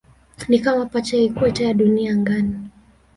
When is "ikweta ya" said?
1.23-1.73